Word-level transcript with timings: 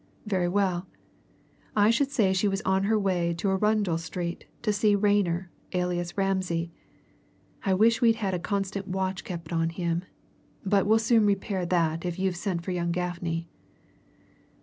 Very 0.25 0.47
well 0.49 0.87
I 1.75 1.91
should 1.91 2.09
say 2.09 2.33
she 2.33 2.47
was 2.47 2.63
on 2.63 2.85
her 2.85 2.97
way 2.97 3.35
to 3.35 3.49
Arundel 3.49 3.99
Street 3.99 4.45
to 4.63 4.73
see 4.73 4.95
Rayner, 4.95 5.51
alias 5.73 6.17
Ramsay. 6.17 6.71
I 7.63 7.75
wish 7.75 8.01
we'd 8.01 8.15
had 8.15 8.33
a 8.33 8.39
constant 8.39 8.87
watch 8.87 9.23
kept 9.23 9.53
on 9.53 9.69
him. 9.69 10.01
But 10.65 10.87
we'll 10.87 10.97
soon 10.97 11.27
repair 11.27 11.67
that 11.67 12.03
if 12.03 12.17
you've 12.17 12.35
sent 12.35 12.63
for 12.63 12.71
young 12.71 12.91
Gaffney." 12.91 13.47